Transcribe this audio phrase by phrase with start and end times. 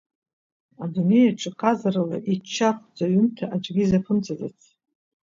[0.83, 4.59] Адунеиаҿ ҟазарала иччархәӡоу аҩымҭа аӡәгьы изаԥымҵаӡац.